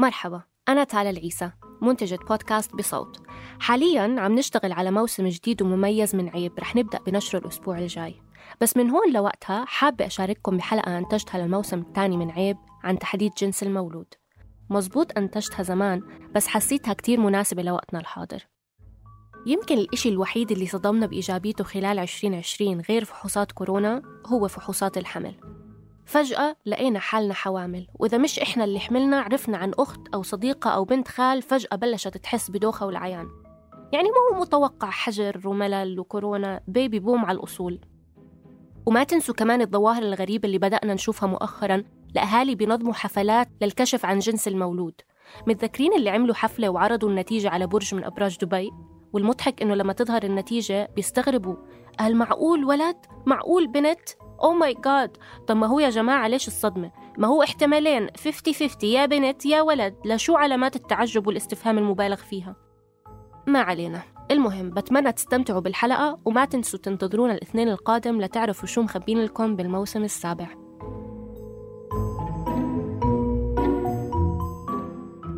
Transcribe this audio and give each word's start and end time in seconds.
مرحبا 0.00 0.42
أنا 0.68 0.84
تالا 0.84 1.10
العيسى 1.10 1.50
منتجة 1.82 2.18
بودكاست 2.28 2.76
بصوت. 2.76 3.22
حاليا 3.60 4.20
عم 4.20 4.34
نشتغل 4.34 4.72
على 4.72 4.90
موسم 4.90 5.28
جديد 5.28 5.62
ومميز 5.62 6.16
من 6.16 6.28
عيب 6.28 6.52
رح 6.58 6.76
نبدأ 6.76 6.98
بنشره 7.06 7.38
الأسبوع 7.38 7.78
الجاي. 7.78 8.14
بس 8.60 8.76
من 8.76 8.90
هون 8.90 9.12
لوقتها 9.12 9.64
حابة 9.64 10.06
أشارككم 10.06 10.56
بحلقة 10.56 10.98
أنتجتها 10.98 11.38
للموسم 11.38 11.78
الثاني 11.78 12.16
من 12.16 12.30
عيب 12.30 12.56
عن 12.84 12.98
تحديد 12.98 13.32
جنس 13.38 13.62
المولود. 13.62 14.14
مزبوط 14.70 15.18
أنتجتها 15.18 15.62
زمان 15.62 16.02
بس 16.34 16.46
حسيتها 16.46 16.94
كتير 16.94 17.20
مناسبة 17.20 17.62
لوقتنا 17.62 18.00
الحاضر. 18.00 18.46
يمكن 19.46 19.78
الإشي 19.78 20.08
الوحيد 20.08 20.52
اللي 20.52 20.66
صدمنا 20.66 21.06
بإيجابيته 21.06 21.64
خلال 21.64 21.98
2020 21.98 22.80
غير 22.80 23.04
فحوصات 23.04 23.52
كورونا 23.52 24.02
هو 24.26 24.48
فحوصات 24.48 24.98
الحمل. 24.98 25.34
فجأة 26.10 26.56
لقينا 26.66 26.98
حالنا 26.98 27.34
حوامل. 27.34 27.86
وإذا 27.94 28.18
مش 28.18 28.38
إحنا 28.38 28.64
اللي 28.64 28.80
حملنا 28.80 29.20
عرفنا 29.20 29.56
عن 29.56 29.72
أخت 29.78 30.00
أو 30.14 30.22
صديقة 30.22 30.70
أو 30.70 30.84
بنت 30.84 31.08
خال 31.08 31.42
فجأة 31.42 31.76
بلشت 31.76 32.16
تحس 32.16 32.50
بدوخة 32.50 32.86
والعيان. 32.86 33.28
يعني 33.92 34.08
ما 34.08 34.36
هو 34.36 34.40
متوقع 34.40 34.90
حجر 34.90 35.40
وملل 35.44 36.00
وكورونا 36.00 36.60
بيبي 36.68 36.98
بوم 36.98 37.24
على 37.24 37.38
الأصول. 37.38 37.80
وما 38.86 39.04
تنسوا 39.04 39.34
كمان 39.34 39.60
الظواهر 39.60 40.02
الغريبة 40.02 40.46
اللي 40.46 40.58
بدأنا 40.58 40.94
نشوفها 40.94 41.28
مؤخرا 41.28 41.82
لأهالي 42.14 42.54
بينظموا 42.54 42.92
حفلات 42.92 43.48
للكشف 43.60 44.04
عن 44.04 44.18
جنس 44.18 44.48
المولود. 44.48 44.94
متذكرين 45.46 45.92
اللي 45.92 46.10
عملوا 46.10 46.34
حفلة 46.34 46.68
وعرضوا 46.68 47.08
النتيجة 47.08 47.50
على 47.50 47.66
برج 47.66 47.94
من 47.94 48.04
أبراج 48.04 48.38
دبي؟ 48.38 48.70
والمضحك 49.12 49.62
إنه 49.62 49.74
لما 49.74 49.92
تظهر 49.92 50.22
النتيجة 50.22 50.90
بيستغربوا 50.96 51.56
هل 52.00 52.16
معقول 52.16 52.64
ولد؟ 52.64 52.96
معقول 53.26 53.66
بنت؟ 53.66 54.00
أو 54.42 54.52
ماي 54.52 54.74
جاد 54.84 55.16
طب 55.46 55.56
ما 55.56 55.66
هو 55.66 55.80
يا 55.80 55.90
جماعة 55.90 56.28
ليش 56.28 56.48
الصدمة؟ 56.48 56.90
ما 57.18 57.28
هو 57.28 57.42
احتمالين. 57.42 58.06
50-50 58.08 58.84
يا 58.84 59.06
بنت 59.06 59.46
يا 59.46 59.62
ولد. 59.62 59.94
لشو 60.04 60.36
علامات 60.36 60.76
التعجب 60.76 61.26
والاستفهام 61.26 61.78
المبالغ 61.78 62.16
فيها؟ 62.16 62.56
ما 63.46 63.60
علينا. 63.60 64.02
المهم 64.30 64.70
بتمنى 64.70 65.12
تستمتعوا 65.12 65.60
بالحلقة 65.60 66.18
وما 66.24 66.44
تنسوا 66.44 66.78
تنتظرونا 66.78 67.32
الاثنين 67.34 67.68
القادم 67.68 68.20
لتعرفوا 68.20 68.68
شو 68.68 68.82
مخبين 68.82 69.24
لكم 69.24 69.56
بالموسم 69.56 70.04
السابع. 70.04 70.48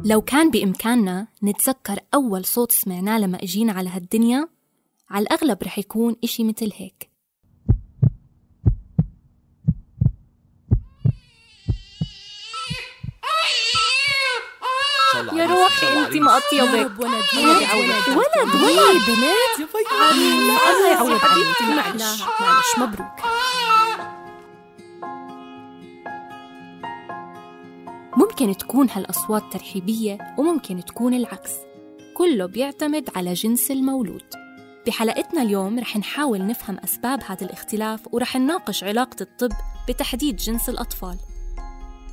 لو 0.05 0.21
كان 0.21 0.51
بإمكاننا 0.51 1.27
نتذكر 1.43 1.99
أول 2.15 2.45
صوت 2.45 2.73
سمعناه 2.73 3.19
لما 3.19 3.39
إجينا 3.43 3.73
على 3.73 3.89
هالدنيا 3.89 4.49
على 5.13 5.23
الأغلب 5.23 5.63
رح 5.63 5.79
يكون 5.79 6.17
إشي 6.25 6.45
مثل 6.45 6.73
هيك. 6.77 7.13
يا 15.33 15.47
روحي 15.47 15.87
انت 15.87 16.17
مقطيه 16.17 16.63
بك 16.63 17.01
ولد 17.01 17.25
ولد 17.37 18.17
ولد 18.17 18.55
ولد 18.55 19.03
بنات 19.07 19.75
الله 20.71 20.91
يعوض 20.91 21.21
عليك 21.25 21.63
معلش 21.63 22.23
معلش 22.41 22.79
مبروك. 22.79 23.21
ممكن 28.17 28.57
تكون 28.57 28.91
هالأصوات 28.91 29.43
ترحيبية 29.53 30.35
وممكن 30.39 30.85
تكون 30.85 31.15
العكس. 31.15 31.53
كله 32.17 32.47
بيعتمد 32.47 33.11
على 33.17 33.33
جنس 33.33 33.71
المولود. 33.71 34.42
بحلقتنا 34.87 35.43
اليوم 35.43 35.79
رح 35.79 35.97
نحاول 35.97 36.47
نفهم 36.47 36.79
أسباب 36.85 37.23
هذا 37.27 37.47
الاختلاف 37.47 38.01
ورح 38.13 38.37
نناقش 38.37 38.85
علاقة 38.85 39.17
الطب 39.21 39.53
بتحديد 39.89 40.37
جنس 40.37 40.69
الأطفال. 40.69 41.19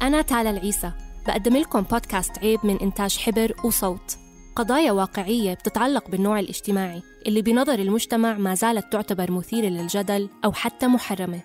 أنا 0.02 0.22
تالا 0.22 0.50
العيسى 0.50 0.92
بقدم 1.28 1.58
لكم 1.58 1.82
بودكاست 1.82 2.40
عيب 2.40 2.60
من 2.64 2.80
إنتاج 2.80 3.18
حبر 3.18 3.56
وصوت. 3.64 4.18
قضايا 4.56 4.92
واقعية 4.92 5.54
بتتعلق 5.54 6.10
بالنوع 6.10 6.40
الاجتماعي 6.40 7.02
اللي 7.28 7.42
بنظر 7.42 7.80
المجتمع 7.80 8.34
ما 8.34 8.56
زالت 8.56 8.94
تعتبر 8.94 9.32
مثيرة 9.32 9.68
للجدل 9.68 10.30
أو 10.46 10.52
حتى 10.52 10.88
محرمة. 10.88 11.42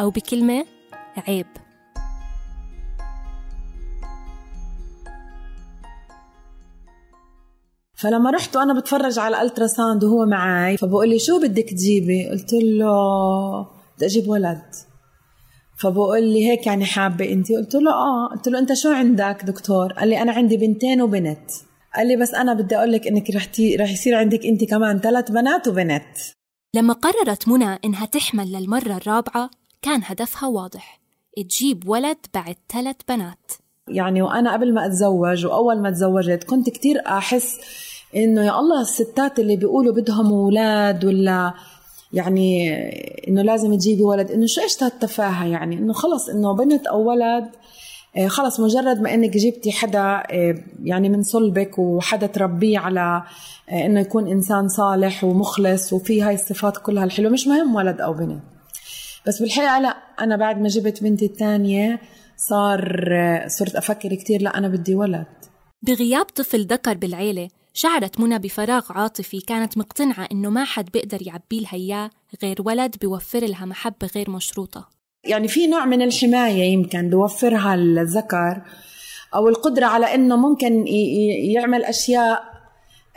أو 0.00 0.10
بكلمة 0.10 0.64
عيب. 1.16 1.46
فلما 8.02 8.30
رحت 8.30 8.56
وأنا 8.56 8.80
بتفرج 8.80 9.18
على 9.18 9.36
ال 9.36 9.66
ultrasound 9.66 10.04
وهو 10.04 10.26
معي 10.26 10.76
فبقول 10.76 11.08
لي 11.08 11.18
شو 11.18 11.40
بدك 11.40 11.70
تجيبي؟ 11.70 12.28
قلت 12.28 12.52
له 12.52 12.92
بدي 13.96 14.06
أجيب 14.06 14.28
ولد. 14.28 14.62
فبقول 15.82 16.22
لي 16.22 16.50
هيك 16.50 16.66
يعني 16.66 16.84
حابة 16.84 17.32
أنت؟ 17.32 17.52
قلت 17.52 17.74
له 17.74 17.92
آه. 17.92 18.28
قلت 18.34 18.48
له 18.48 18.58
أنت 18.58 18.72
شو 18.72 18.92
عندك 18.92 19.44
دكتور؟ 19.44 19.92
قال 19.92 20.08
لي 20.08 20.22
أنا 20.22 20.32
عندي 20.32 20.56
بنتين 20.56 21.02
وبنت. 21.02 21.50
قال 21.96 22.06
لي 22.08 22.16
بس 22.16 22.34
أنا 22.34 22.54
بدي 22.54 22.76
أقول 22.76 22.92
لك 22.92 23.06
إنك 23.06 23.30
رح 23.30 23.44
تي... 23.44 23.76
رح 23.76 23.90
يصير 23.90 24.14
عندك 24.14 24.46
أنت 24.46 24.64
كمان 24.64 24.98
ثلاث 24.98 25.30
بنات 25.30 25.68
وبنت. 25.68 26.16
لما 26.74 26.94
قررت 26.94 27.48
منى 27.48 27.78
إنها 27.84 28.06
تحمل 28.06 28.52
للمرة 28.52 28.96
الرابعة 28.96 29.50
كان 29.82 30.00
هدفها 30.04 30.48
واضح. 30.48 31.00
تجيب 31.36 31.88
ولد 31.88 32.18
بعد 32.34 32.56
ثلاث 32.72 32.96
بنات. 33.08 33.52
يعني 33.88 34.22
وأنا 34.22 34.52
قبل 34.52 34.74
ما 34.74 34.86
أتزوج 34.86 35.46
وأول 35.46 35.82
ما 35.82 35.90
تزوجت 35.90 36.44
كنت 36.44 36.70
كتير 36.70 36.96
أحس 37.06 37.58
إنه 38.16 38.44
يا 38.44 38.60
الله 38.60 38.80
الستات 38.80 39.38
اللي 39.38 39.56
بيقولوا 39.56 39.94
بدهم 39.94 40.32
أولاد 40.32 41.04
ولا 41.04 41.54
يعني 42.12 42.72
إنه 43.28 43.42
لازم 43.42 43.74
تجيبي 43.74 44.02
ولد 44.02 44.30
إنه 44.30 44.46
شو 44.46 44.60
إيش 44.60 44.82
هالتفاهة 44.82 45.46
يعني؟ 45.46 45.78
إنه 45.78 45.92
خلص 45.92 46.28
إنه 46.28 46.56
بنت 46.56 46.86
أو 46.86 47.08
ولد 47.10 47.48
آه، 48.16 48.26
خلص 48.28 48.60
مجرد 48.60 49.00
ما 49.00 49.14
إنك 49.14 49.36
جبتي 49.36 49.72
حدا 49.72 50.22
آه، 50.30 50.58
يعني 50.82 51.08
من 51.08 51.22
صلبك 51.22 51.78
وحدا 51.78 52.26
تربيه 52.26 52.78
على 52.78 53.22
آه، 53.70 53.86
إنه 53.86 54.00
يكون 54.00 54.28
إنسان 54.28 54.68
صالح 54.68 55.24
ومخلص 55.24 55.92
وفي 55.92 56.22
هاي 56.22 56.34
الصفات 56.34 56.76
كلها 56.76 57.04
الحلوة 57.04 57.32
مش 57.32 57.46
مهم 57.46 57.74
ولد 57.74 58.00
أو 58.00 58.12
بنت. 58.12 58.42
بس 59.26 59.42
بالحقيقة 59.42 59.78
لا 59.78 59.96
أنا 60.20 60.36
بعد 60.36 60.60
ما 60.60 60.68
جبت 60.68 61.02
بنتي 61.02 61.26
الثانية 61.26 62.00
صار 62.36 63.08
صرت 63.46 63.76
أفكر 63.76 64.14
كثير 64.14 64.42
لا 64.42 64.58
أنا 64.58 64.68
بدي 64.68 64.94
ولد. 64.94 65.26
بغياب 65.82 66.24
طفل 66.24 66.66
ذكر 66.66 66.94
بالعيلة 66.94 67.48
شعرت 67.74 68.20
منى 68.20 68.38
بفراغ 68.38 68.86
عاطفي 68.90 69.40
كانت 69.40 69.78
مقتنعة 69.78 70.28
إنه 70.32 70.50
ما 70.50 70.64
حد 70.64 70.90
بيقدر 70.90 71.18
يعبي 71.26 71.60
لها 71.60 71.72
إياه 71.74 72.10
غير 72.42 72.56
ولد 72.66 72.96
بيوفر 73.00 73.44
لها 73.46 73.64
محبة 73.66 74.10
غير 74.14 74.30
مشروطة. 74.30 74.88
يعني 75.24 75.48
في 75.48 75.66
نوع 75.66 75.84
من 75.84 76.02
الحماية 76.02 76.72
يمكن 76.72 77.10
بوفرها 77.10 77.74
الذكر 77.74 78.62
أو 79.34 79.48
القدرة 79.48 79.86
على 79.86 80.14
إنه 80.14 80.36
ممكن 80.36 80.86
يعمل 81.54 81.84
أشياء 81.84 82.38
آه، 82.38 82.51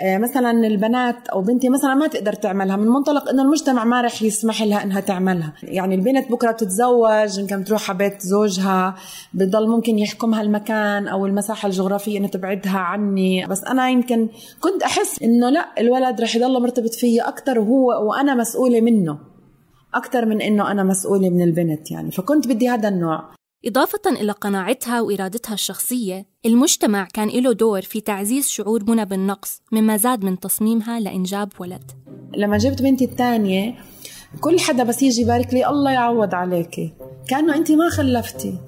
مثلا 0.04 0.68
البنات 0.68 1.28
أو 1.28 1.42
بنتي 1.42 1.70
مثلا 1.70 1.94
ما 1.94 2.08
تقدر 2.08 2.34
تعملها 2.34 2.76
من 2.76 2.88
منطلق 2.88 3.30
إنه 3.30 3.42
المجتمع 3.42 3.84
ما 3.84 4.02
رح 4.02 4.24
يسمح 4.24 4.64
لها 4.64 4.84
إنها 4.84 5.00
تعملها. 5.00 5.54
يعني 5.64 5.96
البنت 5.96 6.32
بكرة 6.32 6.52
بتتزوج 6.52 7.40
يمكن 7.40 7.62
بتروح 7.62 7.90
على 7.90 7.98
بيت 7.98 8.22
زوجها 8.22 8.96
بضل 9.34 9.68
ممكن 9.68 10.00
يحكمها 10.00 10.42
المكان 10.42 11.08
أو 11.08 11.26
المساحة 11.26 11.68
الجغرافية 11.68 12.18
إنه 12.18 12.28
تبعدها 12.28 12.78
عني. 12.78 13.46
بس 13.46 13.64
أنا 13.64 13.90
يمكن 13.90 14.30
كنت 14.60 14.84
أحس 14.84 15.24
إنه 15.24 15.50
لا 15.50 15.66
الولد 15.80 16.22
رح 16.22 16.36
يضل 16.36 16.62
مرتبط 16.62 16.94
فيي 16.94 17.22
أكثر 17.22 17.60
وهو 17.60 18.10
وأنا 18.10 18.36
مسؤولة 18.36 18.82
منه 18.82 19.18
أكثر 19.94 20.26
من 20.26 20.42
إنه 20.42 20.72
أنا 20.72 20.84
مسؤولة 20.84 21.30
من 21.30 21.42
البنت 21.42 21.92
يعني. 21.92 22.12
فكنت 22.12 22.48
بدي 22.48 22.70
هذا 22.70 22.90
النوع. 22.90 23.24
إضافة 23.66 24.02
إلى 24.08 24.32
قناعتها 24.32 25.02
وإرادتها 25.02 25.54
الشخصية 25.54 26.26
المجتمع 26.46 27.08
كان 27.14 27.28
له 27.30 27.54
دور 27.54 27.82
في 27.82 28.02
تعزيز 28.02 28.48
شعور 28.48 28.84
منى 28.84 29.06
بالنقص 29.06 29.62
مما 29.72 29.98
زاد 29.98 30.26
من 30.26 30.40
تصميمها 30.40 31.00
لإنجاب 31.00 31.50
ولد. 31.60 31.92
لما 32.38 32.58
جبت 32.58 32.82
بنتي 32.82 33.06
الثانية 33.06 33.76
كل 34.42 34.60
حدا 34.60 34.84
بس 34.84 35.04
يجي 35.04 35.22
يبارك 35.22 35.54
لي 35.54 35.68
الله 35.68 35.92
يعوض 35.92 36.36
عليكي. 36.36 36.94
كأنه 37.28 37.56
أنت 37.56 37.72
ما 37.72 37.90
خلفتي. 37.90 38.60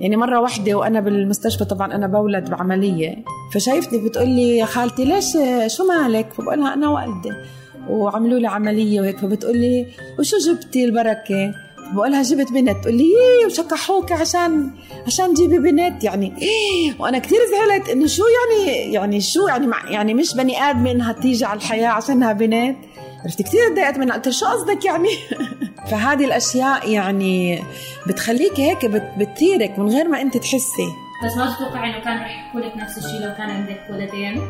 يعني 0.00 0.16
مرة 0.16 0.40
واحدة 0.40 0.74
وأنا 0.74 1.00
بالمستشفى 1.00 1.64
طبعا 1.64 1.94
أنا 1.94 2.06
بولد 2.06 2.50
بعملية. 2.50 3.24
فشايفتني 3.54 4.08
بتقول 4.08 4.28
لي 4.28 4.56
يا 4.56 4.64
خالتي 4.64 5.04
ليش 5.04 5.32
شو 5.76 5.84
مالك؟ 5.88 6.32
فبقولها 6.32 6.74
أنا 6.74 6.88
والدة. 6.88 7.44
وعملوا 7.88 8.38
لي 8.38 8.46
عملية 8.46 9.00
وهيك. 9.00 9.18
فبتقول 9.18 9.56
لي 9.58 9.86
وشو 10.18 10.36
جبتي 10.38 10.84
البركة؟ 10.84 11.54
بقولها 11.92 12.22
جبت 12.22 12.52
بنت 12.52 12.82
تقول 12.82 12.94
لي 12.94 13.04
إيه 13.04 13.46
وشكحوك 13.46 14.12
عشان 14.12 14.70
عشان 15.06 15.34
تجيبي 15.34 15.58
بنت؟ 15.58 16.04
يعني 16.04 16.32
إيه؟ 16.42 16.94
وأنا 16.98 17.18
كثير 17.18 17.38
زعلت 17.50 17.88
إنه 17.88 18.06
شو 18.06 18.22
يعني 18.22 18.92
يعني 18.92 19.20
شو 19.20 19.48
يعني 19.48 19.66
يعني 19.88 20.14
مش 20.14 20.34
بني 20.34 20.62
آدم 20.62 20.86
انها 20.86 21.12
تيجي 21.12 21.44
على 21.44 21.58
الحياة 21.58 21.88
عشانها 21.88 22.32
بنت؟ 22.32 22.76
عرفت 23.24 23.42
كثير 23.42 23.68
تضايقت 23.68 23.98
منها 23.98 24.16
قلت 24.16 24.28
شو 24.28 24.46
قصدك 24.46 24.84
يعني؟ 24.84 25.08
فهذه 25.90 26.24
الأشياء 26.24 26.90
يعني 26.90 27.62
بتخليك 28.06 28.60
هيك 28.60 28.86
بت 28.86 29.12
بتثيرك 29.18 29.78
من 29.78 29.88
غير 29.88 30.08
ما 30.08 30.20
أنت 30.20 30.36
تحسي. 30.36 30.88
بس 31.24 31.36
ما 31.36 31.54
تتوقع 31.56 31.86
إنه 31.86 32.04
كان 32.04 32.16
رح 32.16 32.30
يحكوا 32.30 32.60
لك 32.60 32.76
نفس 32.76 32.98
الشيء 32.98 33.20
لو 33.20 33.34
كان 33.34 33.50
عندك 33.50 33.80
ولدين 33.90 34.42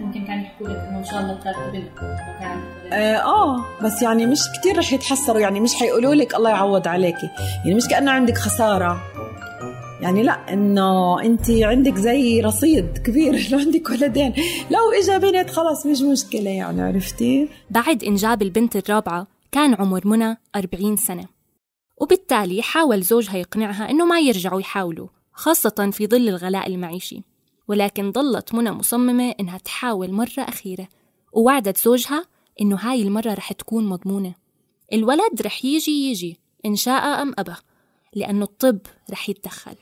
ممكن 0.00 0.24
كان 0.24 0.40
يحكوا 0.40 0.68
لك 0.68 0.76
إنه 0.76 0.98
إن 0.98 1.04
شاء 1.04 1.20
الله 1.20 1.38
ولدين. 1.66 1.90
آه, 2.92 3.16
آه 3.16 3.64
بس 3.82 4.02
يعني 4.02 4.26
مش 4.26 4.40
كتير 4.58 4.78
رح 4.78 4.92
يتحسروا 4.92 5.40
يعني 5.40 5.60
مش 5.60 5.74
حيقولوا 5.74 6.14
لك 6.14 6.34
الله 6.34 6.50
يعوض 6.50 6.88
عليكي. 6.88 7.30
يعني 7.64 7.74
مش 7.74 7.88
كأنه 7.88 8.10
عندك 8.10 8.38
خسارة. 8.38 9.00
يعني 10.00 10.22
لا 10.22 10.52
إنه 10.52 11.20
أنت 11.22 11.50
عندك 11.50 11.94
زي 11.96 12.40
رصيد 12.40 12.98
كبير 12.98 13.32
لو 13.52 13.58
عندك 13.58 13.90
ولدين. 13.90 14.34
لو 14.70 14.92
اجى 15.02 15.18
بنت 15.18 15.50
خلص 15.50 15.86
مش 15.86 16.00
مشكلة 16.02 16.50
يعني 16.50 16.82
عرفتي؟ 16.82 17.48
بعد 17.70 18.04
إنجاب 18.04 18.42
البنت 18.42 18.76
الرابعة 18.76 19.26
كان 19.52 19.74
عمر 19.74 20.06
منى 20.06 20.36
40 20.56 20.96
سنة. 20.96 21.24
وبالتالي 21.96 22.62
حاول 22.62 23.02
زوجها 23.02 23.36
يقنعها 23.36 23.90
إنه 23.90 24.04
ما 24.04 24.20
يرجعوا 24.20 24.60
يحاولوا 24.60 25.08
خاصة 25.32 25.90
في 25.92 26.06
ظل 26.06 26.28
الغلاء 26.28 26.66
المعيشي. 26.66 27.22
ولكن 27.72 28.12
ظلت 28.12 28.54
منى 28.54 28.70
مصممة 28.70 29.34
إنها 29.40 29.58
تحاول 29.58 30.12
مرة 30.12 30.38
أخيرة 30.38 30.88
ووعدت 31.32 31.78
زوجها 31.78 32.26
إنه 32.60 32.76
هاي 32.76 33.02
المرة 33.02 33.34
رح 33.34 33.52
تكون 33.52 33.86
مضمونة. 33.86 34.34
الولد 34.92 35.42
رح 35.42 35.64
يجي 35.64 36.10
يجي 36.10 36.36
إن 36.66 36.76
شاء 36.76 37.22
أم 37.22 37.34
أبى 37.38 37.54
لأنه 38.14 38.44
الطب 38.44 38.78
رح 39.10 39.28
يتدخل. 39.28 39.74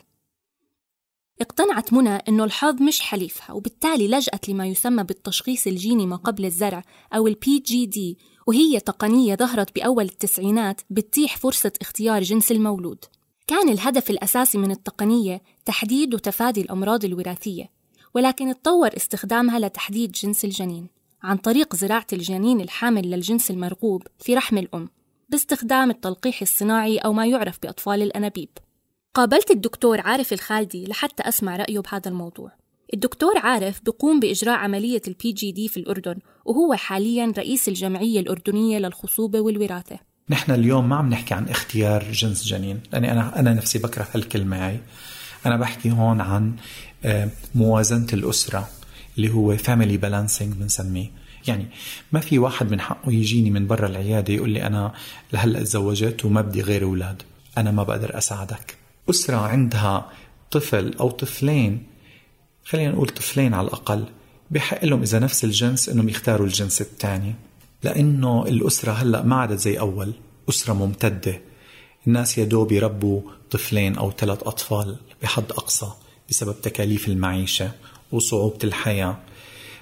اقتنعت 1.41 1.93
منى 1.93 2.09
أنه 2.09 2.43
الحظ 2.43 2.81
مش 2.81 3.01
حليفها 3.01 3.53
وبالتالي 3.53 4.07
لجأت 4.07 4.49
لما 4.49 4.67
يسمى 4.67 5.03
بالتشخيص 5.03 5.67
الجيني 5.67 6.05
ما 6.05 6.15
قبل 6.15 6.45
الزرع 6.45 6.83
أو 7.13 7.27
ال 7.27 7.59
PGD 7.59 8.17
وهي 8.47 8.79
تقنية 8.79 9.35
ظهرت 9.35 9.75
بأول 9.75 10.05
التسعينات 10.05 10.81
بتتيح 10.89 11.37
فرصة 11.37 11.71
اختيار 11.81 12.23
جنس 12.23 12.51
المولود. 12.51 13.05
كان 13.47 13.69
الهدف 13.69 14.09
الأساسي 14.09 14.57
من 14.57 14.71
التقنية 14.71 15.41
تحديد 15.65 16.13
وتفادي 16.13 16.61
الأمراض 16.61 17.05
الوراثية. 17.05 17.80
ولكن 18.13 18.49
اتطور 18.49 18.89
استخدامها 18.97 19.59
لتحديد 19.59 20.11
جنس 20.11 20.45
الجنين 20.45 20.87
عن 21.23 21.37
طريق 21.37 21.75
زراعة 21.75 22.07
الجنين 22.13 22.61
الحامل 22.61 23.11
للجنس 23.11 23.51
المرغوب 23.51 24.03
في 24.19 24.35
رحم 24.35 24.57
الأم 24.57 24.89
باستخدام 25.29 25.89
التلقيح 25.89 26.41
الصناعي 26.41 26.97
أو 26.97 27.13
ما 27.13 27.25
يعرف 27.25 27.59
بأطفال 27.63 28.01
الأنابيب. 28.01 28.49
قابلت 29.13 29.51
الدكتور 29.51 30.01
عارف 30.01 30.33
الخالدي 30.33 30.85
لحتى 30.85 31.23
أسمع 31.23 31.55
رأيه 31.55 31.79
بهذا 31.79 32.09
الموضوع. 32.09 32.51
الدكتور 32.93 33.37
عارف 33.37 33.81
بيقوم 33.85 34.19
بإجراء 34.19 34.55
عملية 34.55 35.01
ال 35.07 35.31
PGD 35.31 35.67
في 35.67 35.77
الأردن 35.77 36.15
وهو 36.45 36.73
حاليا 36.73 37.33
رئيس 37.37 37.67
الجمعية 37.67 38.19
الأردنية 38.19 38.79
للخصوبة 38.79 39.39
والوراثة. 39.39 39.99
نحن 40.29 40.51
اليوم 40.51 40.89
ما 40.89 40.95
عم 40.95 41.09
نحكي 41.09 41.33
عن 41.33 41.47
اختيار 41.49 42.11
جنس 42.11 42.45
جنين 42.45 42.79
لأني 42.93 43.11
أنا 43.11 43.39
أنا 43.39 43.53
نفسي 43.53 43.79
بكره 43.79 44.07
هالكلمة 44.13 44.67
هاي. 44.67 44.79
أنا 45.45 45.57
بحكي 45.57 45.91
هون 45.91 46.21
عن 46.21 46.55
موازنة 47.55 48.07
الأسرة 48.13 48.69
اللي 49.17 49.33
هو 49.33 49.57
family 49.57 49.97
balancing 49.97 50.53
بنسميه. 50.53 51.11
يعني 51.47 51.67
ما 52.11 52.19
في 52.19 52.39
واحد 52.39 52.71
من 52.71 52.81
حقه 52.81 53.11
يجيني 53.11 53.51
من 53.51 53.67
برا 53.67 53.87
العيادة 53.87 54.33
يقول 54.33 54.49
لي 54.49 54.67
أنا 54.67 54.93
لهلأ 55.33 55.59
تزوجت 55.59 56.25
وما 56.25 56.41
بدي 56.41 56.61
غير 56.61 56.83
أولاد. 56.83 57.21
أنا 57.57 57.71
ما 57.71 57.83
بقدر 57.83 58.17
أساعدك. 58.17 58.77
أسرة 59.09 59.37
عندها 59.37 60.09
طفل 60.51 60.93
أو 60.99 61.09
طفلين 61.09 61.83
خلينا 62.65 62.91
نقول 62.91 63.09
طفلين 63.09 63.53
على 63.53 63.67
الأقل 63.67 64.05
بحق 64.51 64.85
لهم 64.85 65.01
إذا 65.01 65.19
نفس 65.19 65.43
الجنس 65.43 65.89
إنهم 65.89 66.09
يختاروا 66.09 66.47
الجنس 66.47 66.81
الثاني 66.81 67.35
لأنه 67.83 68.45
الأسرة 68.47 68.91
هلأ 68.91 69.23
ما 69.23 69.35
عادت 69.35 69.59
زي 69.59 69.79
أول. 69.79 70.13
أسرة 70.49 70.73
ممتدة. 70.73 71.41
الناس 72.07 72.37
يا 72.37 72.43
دوب 72.43 72.71
يربوا 72.71 73.21
طفلين 73.51 73.95
أو 73.95 74.11
ثلاث 74.11 74.43
أطفال 74.43 74.95
بحد 75.21 75.51
أقصى. 75.51 75.91
بسبب 76.31 76.61
تكاليف 76.61 77.07
المعيشة 77.07 77.71
وصعوبة 78.11 78.57
الحياة. 78.63 79.17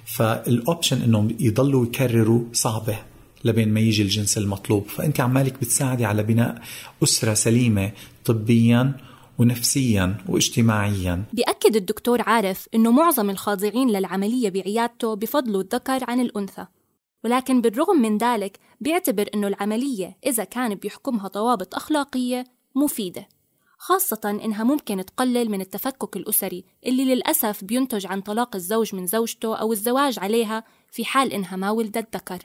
فالاوبشن 0.05 1.01
إنهم 1.01 1.37
يضلوا 1.39 1.85
يكرروا 1.85 2.43
صعبة 2.53 2.99
لبين 3.45 3.73
ما 3.73 3.79
يجي 3.79 4.03
الجنس 4.03 4.37
المطلوب. 4.37 4.87
فأنت 4.87 5.19
عمالك 5.19 5.53
بتساعدي 5.53 6.05
على 6.05 6.23
بناء 6.23 6.61
أسرة 7.03 7.33
سليمة 7.33 7.91
طبيا 8.25 8.97
ونفسيا 9.37 10.17
واجتماعيا. 10.29 11.23
بيأكد 11.33 11.75
الدكتور 11.75 12.21
عارف 12.21 12.67
إنه 12.75 12.91
معظم 12.91 13.29
الخاضعين 13.29 13.89
للعملية 13.89 14.49
بعيادته 14.49 15.15
بفضلوا 15.15 15.61
الذكر 15.61 15.99
عن 16.07 16.19
الأنثى. 16.19 16.65
ولكن 17.23 17.61
بالرغم 17.61 18.01
من 18.01 18.17
ذلك 18.17 18.59
بيعتبر 18.81 19.29
إنه 19.33 19.47
العملية 19.47 20.17
إذا 20.25 20.43
كان 20.43 20.75
بيحكمها 20.75 21.27
ضوابط 21.27 21.75
أخلاقية 21.75 22.43
مفيدة. 22.75 23.27
خاصة 23.81 24.21
إنها 24.25 24.63
ممكن 24.63 25.05
تقلل 25.05 25.51
من 25.51 25.61
التفكك 25.61 26.17
الأسري 26.17 26.63
اللي 26.85 27.05
للأسف 27.15 27.63
بينتج 27.63 28.07
عن 28.07 28.21
طلاق 28.21 28.55
الزوج 28.55 28.95
من 28.95 29.07
زوجته 29.07 29.55
أو 29.55 29.73
الزواج 29.73 30.19
عليها 30.19 30.63
في 30.91 31.05
حال 31.05 31.33
إنها 31.33 31.55
ما 31.55 31.71
ولدت 31.71 32.15
ذكر. 32.15 32.39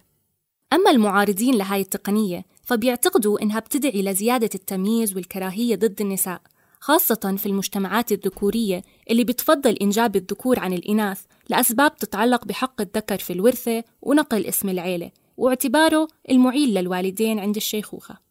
أما 0.73 0.91
المعارضين 0.91 1.55
لهاي 1.55 1.81
التقنية 1.81 2.45
فبيعتقدوا 2.63 3.43
إنها 3.43 3.61
بتدعي 3.61 4.03
لزيادة 4.03 4.51
التمييز 4.55 5.17
والكراهية 5.17 5.77
ضد 5.77 6.01
النساء 6.01 6.41
خاصة 6.81 7.37
في 7.39 7.47
المجتمعات 7.47 8.13
الذكورية 8.13 8.83
اللي 9.11 9.25
بتفضل 9.25 9.77
إنجاب 9.77 10.17
الذكور 10.17 10.59
عن 10.59 10.73
الإناث 10.73 11.23
لأسباب 11.49 11.97
تتعلق 11.97 12.45
بحق 12.45 12.81
الذكر 12.81 13.19
في 13.19 13.33
الورثة 13.33 13.85
ونقل 14.03 14.47
اسم 14.47 14.69
العيلة 14.69 15.11
واعتباره 15.37 16.09
المعيل 16.31 16.75
للوالدين 16.75 17.39
عند 17.39 17.57
الشيخوخة. 17.57 18.24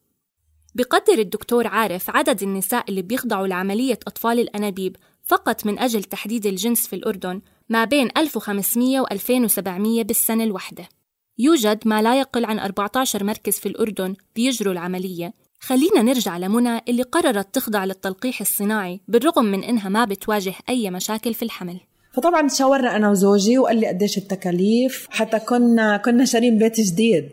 بقدر 0.75 1.20
الدكتور 1.20 1.68
عارف 1.68 2.10
عدد 2.10 2.44
النساء 2.44 2.86
اللي 2.90 3.02
بيخضعوا 3.02 3.48
لعملية 3.48 4.00
أطفال 4.08 4.40
الأنابيب 4.40 4.96
فقط 5.24 5.66
من 5.66 5.80
أجل 5.80 6.04
تحديد 6.04 6.46
الجنس 6.46 6.88
في 6.88 6.96
الأردن 6.96 7.42
ما 7.70 7.86
بين 7.86 8.10
1500 8.18 9.00
و 9.00 9.06
2700 9.12 10.04
بالسنة 10.04 10.44
الواحدة. 10.44 10.90
يوجد 11.38 11.88
ما 11.88 12.02
لا 12.02 12.20
يقل 12.20 12.46
عن 12.46 12.60
14 12.60 13.24
مركز 13.24 13.60
في 13.60 13.66
الأردن 13.66 14.16
بيجروا 14.36 14.74
العملية. 14.74 15.34
خلينا 15.60 16.02
نرجع 16.02 16.38
لمنى 16.38 16.81
اللي 16.88 17.04
قررت 17.04 17.56
تخضع 17.56 17.86
للتلقيح 17.86 18.42
الصناعي 18.42 19.02
بالرغم 19.08 19.46
من 19.46 19.64
إنها 19.64 19.90
ما 19.90 20.06
بتواجه 20.06 20.54
أي 20.70 20.92
مشاكل 20.92 21.34
في 21.34 21.44
الحمل. 21.44 21.80
فطبعا 22.13 22.48
تشاورنا 22.48 22.95
أنا 22.95 23.10
وزوجي 23.10 23.57
وقال 23.57 23.77
لي 23.77 23.88
قديش 23.88 24.18
التكاليف 24.18 25.07
حتى 25.10 25.39
كنا 25.39 25.98
كنا 25.98 26.25
شارين 26.25 26.57
بيت 26.57 26.81
جديد. 26.81 27.30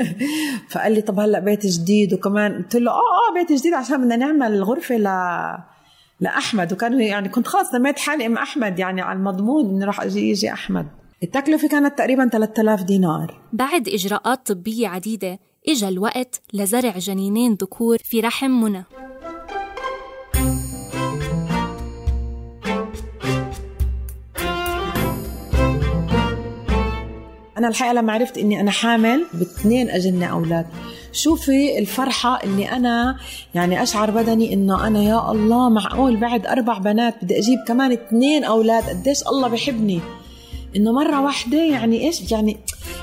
فقال 0.70 0.92
لي 0.92 1.00
طب 1.00 1.20
هلأ 1.20 1.38
بيت 1.38 1.66
جديد 1.66 2.14
وكمان. 2.14 2.62
قلت 2.62 2.76
له 2.76 2.90
آه 2.90 2.94
آه 2.94 3.34
بيت 3.34 3.52
جديد 3.52 3.74
عشان 3.74 3.96
بدنا 3.96 4.16
نعمل 4.16 4.64
غرفة 4.64 4.96
ل 4.96 5.08
لأحمد. 6.20 6.72
وكانوا 6.72 7.00
يعني 7.00 7.28
كنت 7.28 7.46
خلاص 7.46 7.70
سميت 7.70 7.98
حالي 7.98 8.26
أم 8.26 8.36
أحمد 8.38 8.78
يعني 8.78 9.00
على 9.00 9.18
المضمون 9.18 9.70
اني 9.70 9.84
راح 9.84 10.00
أجي 10.00 10.30
يجي 10.30 10.52
أحمد. 10.52 10.86
التكلفة 11.22 11.68
كانت 11.68 11.98
تقريبا 11.98 12.28
3000 12.28 12.82
دينار. 12.82 13.40
بعد 13.52 13.88
إجراءات 13.88 14.52
طبية 14.52 14.88
عديدة 14.88 15.38
إجا 15.68 15.88
الوقت 15.88 16.42
لزرع 16.54 16.98
جنينين 16.98 17.54
ذكور 17.54 17.98
في 18.04 18.20
رحم 18.20 18.50
منى. 18.50 18.84
أنا 27.58 27.68
الحقيقة 27.68 27.92
لما 27.92 28.12
عرفت 28.12 28.38
إني 28.38 28.60
أنا 28.60 28.70
حامل 28.70 29.24
باثنين 29.34 29.90
أجنة 29.90 30.26
أولاد. 30.26 30.66
شوفي 31.12 31.78
الفرحة 31.78 32.42
اللي 32.44 32.68
أنا 32.70 33.16
يعني 33.54 33.82
أشعر 33.82 34.10
بدني 34.10 34.52
إنه 34.52 34.86
أنا 34.86 35.02
يا 35.02 35.30
الله 35.30 35.68
معقول 35.68 36.16
بعد 36.16 36.46
أربع 36.46 36.78
بنات 36.78 37.14
بدي 37.22 37.38
أجيب 37.38 37.58
كمان 37.68 37.92
اثنين 37.92 38.44
أولاد. 38.44 38.88
قديش 38.88 39.22
الله 39.22 39.48
بحبني. 39.48 40.00
إنه 40.76 40.92
مرة 40.92 41.20
واحدة 41.20 41.58
يعني 41.58 42.06
إيش 42.06 42.32
يعني 42.32 42.56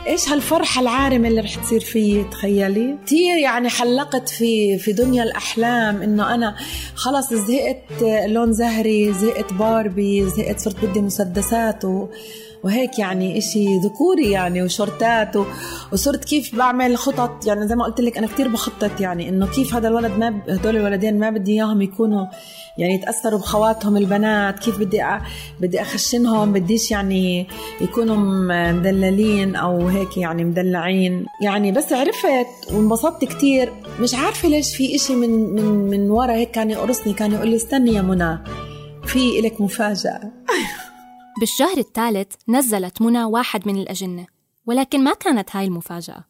إيش 0.07 0.29
هالفرحة 0.29 0.81
العارمة 0.81 1.27
اللي 1.27 1.41
رح 1.41 1.55
تصير 1.55 1.79
فيي؟ 1.79 2.23
تخيلي. 2.23 2.97
كثير 3.05 3.37
يعني 3.37 3.69
حلقت 3.69 4.29
في 4.29 4.77
في 4.77 4.91
دنيا 4.91 5.23
الأحلام 5.23 6.01
إنه 6.01 6.33
أنا 6.33 6.55
خلص 6.95 7.33
زهقت 7.33 8.03
لون 8.27 8.53
زهري 8.53 9.13
زهقت 9.13 9.53
باربي 9.53 10.29
زهقت 10.29 10.59
صرت 10.59 10.85
بدي 10.85 11.01
مسدسات 11.01 11.85
و 11.85 12.07
وهيك 12.63 12.99
يعني 12.99 13.37
إشي 13.37 13.77
ذكوري 13.77 14.31
يعني 14.31 14.61
وشورتات. 14.61 15.35
وصرت 15.93 16.25
كيف 16.25 16.55
بعمل 16.55 16.97
خطط. 16.97 17.47
يعني 17.47 17.67
زي 17.67 17.75
ما 17.75 17.85
قلت 17.85 18.01
لك 18.01 18.17
أنا 18.17 18.27
كثير 18.27 18.47
بخطط 18.47 19.01
يعني 19.01 19.29
إنه 19.29 19.47
كيف 19.47 19.75
هذا 19.75 19.87
الولد 19.87 20.11
ما 20.17 20.29
ب... 20.29 20.49
هدول 20.49 20.77
الولدين 20.77 21.19
ما 21.19 21.29
بدي 21.29 21.51
إياهم 21.51 21.81
يكونوا 21.81 22.25
يعني 22.77 22.93
يتأثروا 22.93 23.39
بخواتهم 23.39 23.97
البنات. 23.97 24.59
كيف 24.59 24.79
بدي 24.79 25.03
أ... 25.03 25.21
بدي 25.59 25.81
أخشنهم 25.81 26.53
بديش 26.53 26.91
يعني 26.91 27.47
يكونوا 27.81 28.15
مدللين 28.71 29.55
أو 29.55 29.87
هيك 29.87 30.17
يعني 30.17 30.43
مدلعين. 30.43 31.25
يعني 31.41 31.71
بس 31.71 31.93
عرفت 31.93 32.71
وانبسطت 32.73 33.25
كثير 33.25 33.73
مش 33.99 34.15
عارفة 34.15 34.49
ليش 34.49 34.75
في 34.75 34.95
إشي 34.95 35.15
من 35.15 35.29
من 35.55 35.65
من 35.89 36.11
ورا 36.11 36.33
هيك 36.33 36.51
كان 36.51 36.69
يقرصني 36.69 37.13
كان 37.13 37.31
يقول 37.31 37.47
لي 37.47 37.55
استني 37.55 37.93
يا 37.93 38.01
منى 38.01 38.39
في 39.05 39.39
إلك 39.39 39.61
مفاجأة. 39.61 40.21
بالشهر 41.43 41.77
الثالث 41.77 42.27
نزلت 42.49 43.01
منى 43.01 43.23
واحد 43.23 43.67
من 43.67 43.77
الأجنة 43.77 44.25
ولكن 44.65 45.03
ما 45.03 45.13
كانت 45.13 45.55
هاي 45.55 45.65
المفاجأة. 45.65 46.23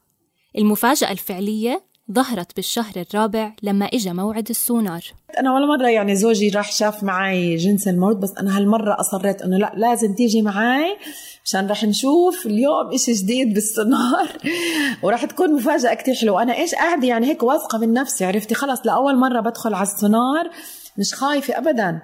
المفاجأة 0.58 1.12
الفعلية 1.12 1.84
ظهرت 2.12 2.56
بالشهر 2.56 2.94
الرابع 2.96 3.52
لما 3.64 3.86
إجا 3.86 4.14
موعد 4.14 4.50
السونار. 4.50 5.02
أنا 5.40 5.54
ولا 5.54 5.66
مرة 5.66 5.88
يعني 5.88 6.16
زوجي 6.16 6.50
راح 6.50 6.72
شاف 6.72 7.04
معي 7.04 7.56
جنس 7.56 7.88
الموت 7.88 8.16
بس 8.16 8.34
أنا 8.40 8.58
هالمرة 8.58 9.00
أصريت 9.00 9.42
إنه 9.42 9.58
لا 9.58 9.74
لازم 9.76 10.16
تيجي 10.16 10.42
معي 10.42 10.98
مشان 11.46 11.68
رح 11.68 11.84
نشوف 11.84 12.46
اليوم 12.46 12.94
إشي 12.94 13.14
جديد 13.14 13.54
بالسونار. 13.54 14.38
وراح 15.04 15.26
تكون 15.26 15.54
مفاجأة 15.54 15.94
كتير 15.94 16.16
حلوة. 16.16 16.42
أنا 16.42 16.56
إيش 16.58 16.76
قاعدة 16.76 17.08
يعني 17.08 17.28
هيك 17.28 17.44
واثقة 17.44 17.78
من 17.78 17.94
نفسي 17.94 18.26
عرفتي؟ 18.26 18.56
خلص 18.56 18.80
لأول 18.86 19.18
مرة 19.18 19.42
بدخل 19.42 19.74
على 19.74 19.88
السونار 19.88 20.50
مش 20.98 21.14
خايفة 21.14 21.58
ابدا. 21.58 22.02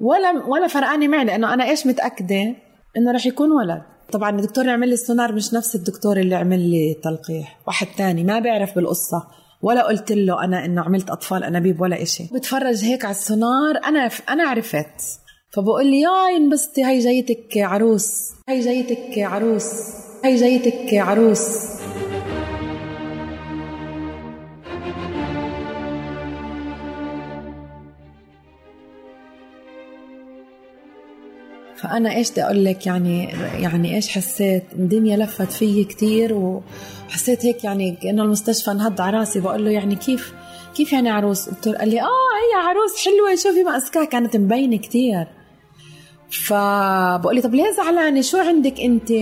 ولا 0.00 0.46
ولا 0.46 0.66
فرقانة 0.66 1.08
معي 1.08 1.24
لأنه 1.24 1.54
أنا 1.54 1.64
إيش 1.64 1.86
متأكدة؟ 1.86 2.54
إنه 2.96 3.12
رح 3.12 3.26
يكون 3.26 3.52
ولد. 3.52 3.82
طبعا 4.12 4.30
الدكتور 4.30 4.62
اللي 4.62 4.72
عمل 4.72 4.88
لي 4.88 4.94
السونار 4.94 5.32
مش 5.32 5.54
نفس 5.54 5.74
الدكتور 5.74 6.16
اللي 6.16 6.34
عمل 6.34 6.70
لي 6.70 6.96
تلقيح 7.04 7.58
واحد 7.66 7.86
تاني 7.96 8.24
ما 8.24 8.38
بيعرف 8.38 8.74
بالقصة 8.74 9.26
ولا 9.62 9.86
قلت 9.86 10.12
له 10.12 10.44
أنا 10.44 10.64
إنه 10.64 10.82
عملت 10.82 11.10
أطفال 11.10 11.44
أنابيب 11.44 11.80
ولا 11.80 12.02
إشي. 12.02 12.24
بتفرج 12.32 12.84
هيك 12.84 13.04
على 13.04 13.14
السونار 13.14 13.76
أنا 13.84 14.10
أنا 14.28 14.48
عرفت. 14.48 15.20
فبقول 15.52 15.86
لي 15.86 16.00
ياي 16.00 16.36
انبسطي 16.36 16.82
هاي 16.84 16.98
جايتك 16.98 17.58
عروس 17.58 18.32
هاي 18.48 18.60
جايتك 18.60 19.18
عروس 19.18 19.72
هاي 20.24 20.36
جايتك 20.36 20.94
عروس. 20.94 21.77
فأنا 31.88 32.14
إيش 32.14 32.30
بدي 32.30 32.44
أقول 32.44 32.64
لك 32.64 32.86
يعني 32.86 33.24
يعني 33.62 33.94
إيش 33.94 34.08
حسيت؟ 34.08 34.64
الدنيا 34.72 35.16
لفت 35.16 35.52
فيي 35.52 35.84
كثير 35.84 36.34
وحسيت 36.34 37.46
هيك 37.46 37.64
يعني 37.64 37.98
كانه 38.02 38.22
المستشفى 38.22 38.70
انهض 38.70 39.00
على 39.00 39.18
راسي. 39.18 39.40
بقول 39.40 39.64
له 39.64 39.70
يعني 39.70 39.96
كيف 39.96 40.32
كيف 40.74 40.92
يعني 40.92 41.10
عروس؟ 41.10 41.48
قلت 41.48 41.66
له 41.66 41.78
قال 41.78 41.88
لي 41.88 42.00
آه 42.00 42.04
هي 42.04 42.68
عروس 42.68 43.04
حلوة 43.04 43.34
شوفي 43.34 43.64
ماسكاها 43.64 44.04
كانت 44.04 44.36
مبينة 44.36 44.76
كثير 44.76 45.26
فبقول 46.30 47.34
لي 47.34 47.40
طب 47.42 47.54
ليه 47.54 47.72
زعلانة؟ 47.76 48.20
شو 48.20 48.38
عندك 48.38 48.80
أنت؟ 48.80 49.12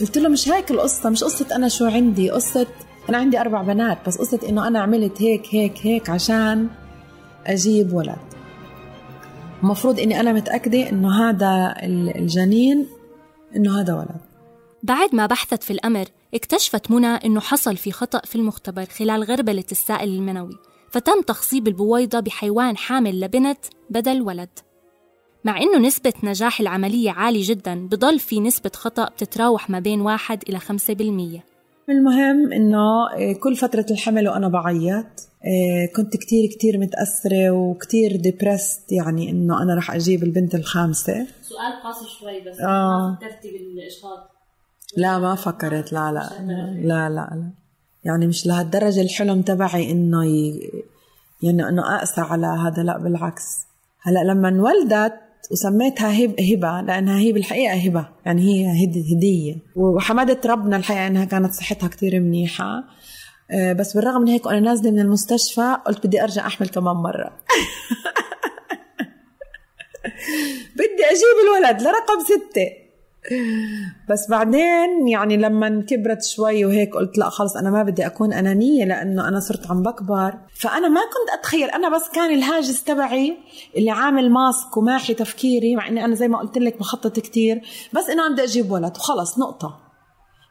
قلت 0.00 0.18
له 0.18 0.28
مش 0.28 0.48
هيك 0.48 0.70
القصة 0.70 1.10
مش 1.10 1.24
قصة 1.24 1.56
أنا 1.56 1.68
شو 1.68 1.86
عندي 1.86 2.30
قصة 2.30 2.66
أنا 3.08 3.18
عندي 3.18 3.40
أربع 3.40 3.62
بنات 3.62 3.98
بس 4.06 4.18
قصة 4.18 4.40
إنه 4.48 4.68
أنا 4.68 4.80
عملت 4.80 5.22
هيك 5.22 5.46
هيك 5.50 5.74
هيك 5.82 6.10
عشان 6.10 6.68
أجيب 7.46 7.92
ولد. 7.92 8.35
المفروض 9.62 10.00
إني 10.00 10.20
أنا 10.20 10.32
متأكدة 10.32 10.90
إنه 10.90 11.28
هذا 11.28 11.74
الجنين 12.16 12.86
إنه 13.56 13.80
هذا 13.80 13.94
ولد. 13.94 14.20
بعد 14.82 15.14
ما 15.14 15.26
بحثت 15.26 15.62
في 15.62 15.72
الأمر 15.72 16.04
اكتشفت 16.34 16.90
منى 16.90 17.06
إنه 17.06 17.40
حصل 17.40 17.76
في 17.76 17.92
خطأ 17.92 18.20
في 18.24 18.36
المختبر 18.36 18.84
خلال 18.84 19.24
غربله 19.24 19.64
السائل 19.72 20.08
المنوي 20.08 20.58
فتم 20.90 21.22
تخصيب 21.22 21.68
البويضة 21.68 22.20
بحيوان 22.20 22.76
حامل 22.76 23.20
لبنت 23.20 23.58
بدل 23.90 24.22
ولد. 24.22 24.48
مع 25.44 25.62
إنه 25.62 25.78
نسبة 25.78 26.12
نجاح 26.22 26.60
العملية 26.60 27.10
عالي 27.10 27.40
جدا 27.40 27.86
بضل 27.86 28.18
في 28.18 28.40
نسبة 28.40 28.70
خطأ 28.74 29.08
بتتراوح 29.08 29.70
ما 29.70 29.78
بين 29.78 30.00
واحد 30.00 30.42
إلى 30.48 30.58
خمسة 30.58 30.94
بالمية. 30.94 31.55
المهم 31.88 32.52
إنه 32.52 32.84
كل 33.42 33.56
فترة 33.56 33.86
الحمل 33.90 34.28
وأنا 34.28 34.48
بعيط 34.48 35.06
إيه، 35.44 35.92
كنت 35.96 36.16
كتير 36.16 36.48
كتير 36.50 36.78
متأثرة 36.78 37.50
وكتير 37.50 38.16
ديبرست 38.16 38.92
يعني 38.92 39.30
إنه 39.30 39.62
أنا 39.62 39.74
رح 39.74 39.90
أجيب 39.90 40.22
البنت 40.22 40.54
الخامسة. 40.54 41.26
سؤال 41.42 41.82
قاسي 41.84 42.04
شوي 42.20 42.40
بس. 42.40 42.60
آه. 42.60 43.18
فكرتي 43.20 43.50
بالإجهاض 43.50 44.30
لا 44.96 45.18
ما 45.18 45.34
فكرت. 45.34 45.92
لا 45.92 46.12
لا 46.12 46.30
لا 46.74 47.08
لا 47.08 47.08
لا. 47.08 47.50
يعني 48.04 48.26
مش 48.26 48.46
لهالدرجة 48.46 49.00
الحلم 49.00 49.42
تبعي 49.42 49.90
إنه 49.92 50.24
ي... 50.26 50.60
يعني 51.42 51.68
إنه 51.68 51.96
أقسى 51.96 52.20
على 52.20 52.46
هذا. 52.46 52.82
لا 52.82 52.98
بالعكس. 52.98 53.66
هلأ 54.02 54.24
لما 54.24 54.48
انولدت 54.48 55.14
وسميتها 55.50 56.24
هب 56.24 56.40
هبة 56.40 56.80
لأنها 56.80 57.18
هي 57.18 57.32
بالحقيقة 57.32 57.74
هبة. 57.74 58.08
يعني 58.26 58.42
هي 58.42 58.84
هدية. 59.16 59.56
وحمدت 59.76 60.46
ربنا 60.46 60.76
الحقيقة 60.76 61.06
إنها 61.06 61.24
كانت 61.24 61.54
صحتها 61.54 61.88
كتير 61.88 62.20
منيحة. 62.20 62.84
آه، 63.50 63.72
بس 63.72 63.96
بالرغم 63.96 64.20
من 64.22 64.28
هيك 64.28 64.46
وأنا 64.46 64.60
نازلة 64.60 64.90
من 64.90 65.00
المستشفى 65.00 65.76
قلت 65.86 66.06
بدي 66.06 66.22
أرجع 66.22 66.46
أحمل 66.46 66.68
كمان 66.68 66.96
مرة. 66.96 67.30
بدي 70.76 71.04
أجيب 71.04 71.36
الولد 71.46 71.82
لرقم 71.82 72.20
ستة. 72.24 72.85
بس 74.10 74.30
بعدين 74.30 75.08
يعني 75.08 75.36
لما 75.36 75.84
كبرت 75.88 76.24
شوي 76.24 76.64
وهيك 76.64 76.94
قلت 76.94 77.18
لا 77.18 77.28
خلص 77.30 77.56
أنا 77.56 77.70
ما 77.70 77.82
بدي 77.82 78.06
أكون 78.06 78.32
أنانية 78.32 78.84
لأنه 78.84 79.28
أنا 79.28 79.40
صرت 79.40 79.70
عم 79.70 79.82
بكبر. 79.82 80.34
فأنا 80.54 80.88
ما 80.88 81.00
كنت 81.00 81.38
أتخيل 81.38 81.70
أنا 81.70 81.88
بس 81.88 82.08
كان 82.14 82.34
الهاجس 82.34 82.84
تبعي 82.84 83.36
اللي 83.76 83.90
عامل 83.90 84.30
ماسك 84.30 84.76
وماحي 84.76 85.14
تفكيري 85.14 85.76
مع 85.76 85.88
إني 85.88 86.04
أنا 86.04 86.14
زي 86.14 86.28
ما 86.28 86.38
قلت 86.38 86.58
لك 86.58 86.78
بخطط 86.78 87.20
كتير 87.20 87.60
بس 87.92 88.10
إنه 88.10 88.32
بدي 88.32 88.44
أجيب 88.44 88.70
ولد. 88.70 88.96
وخلص 88.96 89.38
نقطة. 89.38 89.86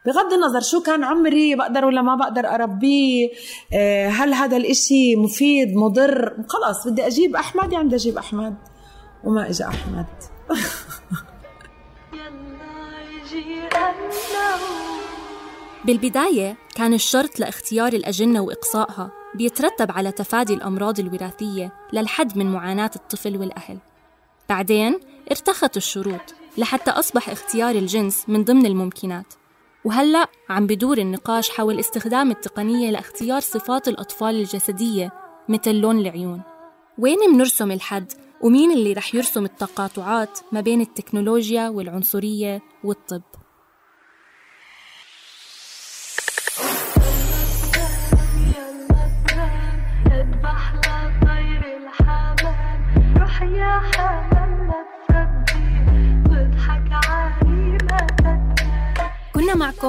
بغض 0.06 0.32
النظر 0.32 0.60
شو 0.60 0.82
كان 0.82 1.04
عمري 1.04 1.54
بقدر 1.54 1.84
ولا 1.84 2.02
ما 2.02 2.14
بقدر 2.16 2.46
أربيه 2.46 3.28
آه، 3.74 4.08
هل 4.08 4.34
هذا 4.34 4.56
الإشي 4.56 5.16
مفيد 5.16 5.76
مضر؟ 5.76 6.36
خلاص 6.48 6.88
بدي 6.88 7.06
أجيب 7.06 7.36
أحمد 7.36 7.72
يعني 7.72 7.86
بدي 7.86 7.96
أجيب 7.96 8.18
أحمد. 8.18 8.56
وما 9.24 9.50
إجا 9.50 9.66
أحمد. 9.66 10.06
بالبداية 15.86 16.56
كان 16.74 16.94
الشرط 16.94 17.40
لاختيار 17.40 17.92
الأجنة 17.92 18.40
وإقصائها 18.40 19.10
بيترتب 19.34 19.92
على 19.92 20.12
تفادي 20.12 20.54
الأمراض 20.54 21.00
الوراثية 21.00 21.72
للحد 21.92 22.38
من 22.38 22.52
معاناة 22.52 22.90
الطفل 22.96 23.36
والأهل. 23.36 23.78
بعدين 24.48 25.00
ارتخت 25.30 25.76
الشروط 25.76 26.34
لحتى 26.58 26.90
أصبح 26.90 27.28
اختيار 27.28 27.74
الجنس 27.74 28.24
من 28.28 28.44
ضمن 28.44 28.66
الممكنات. 28.66 29.34
وهلأ 29.84 30.26
عم 30.48 30.66
بدور 30.66 30.98
النقاش 30.98 31.50
حول 31.50 31.80
استخدام 31.80 32.30
التقنية 32.30 32.90
لاختيار 32.90 33.40
صفات 33.40 33.88
الأطفال 33.88 34.34
الجسدية 34.34 35.12
مثل 35.48 35.74
لون 35.74 35.98
العيون. 35.98 36.42
وين 36.98 37.18
منرسم 37.32 37.72
الحد؟ 37.72 38.12
ومين 38.40 38.72
اللي 38.72 38.92
رح 38.92 39.14
يرسم 39.14 39.44
التقاطعات 39.44 40.38
ما 40.52 40.60
بين 40.60 40.80
التكنولوجيا 40.80 41.68
والعنصرية 41.68 42.62
والطب؟ 42.84 43.22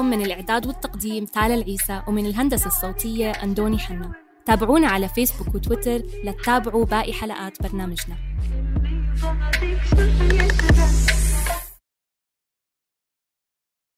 من 0.08 0.22
الإعداد 0.22 0.66
والتقديم 0.66 1.24
تالا 1.24 1.54
العيسى 1.54 2.02
ومن 2.06 2.26
الهندسة 2.26 2.66
الصوتية 2.66 3.30
أندوني 3.30 3.78
حنا. 3.78 4.12
تابعونا 4.46 4.88
على 4.88 5.08
فيسبوك 5.08 5.54
وتويتر 5.54 6.02
لتتابعوا 6.24 6.84
باقي 6.84 7.12
حلقات 7.12 7.62
برنامجنا. 7.62 8.16